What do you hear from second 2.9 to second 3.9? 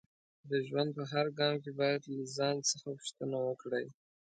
پوښتنه وکړئ